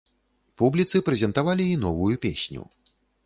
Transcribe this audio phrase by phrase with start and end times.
[0.61, 2.61] Публіцы прэзентавалі і новую песню.